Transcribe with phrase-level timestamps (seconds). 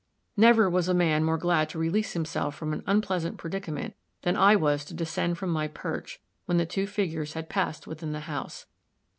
[0.35, 3.93] Never was a man more glad to release himself from an unpleasant predicament
[4.23, 8.11] than I was to descend from my perch when the two figures had passed within
[8.11, 8.65] the house.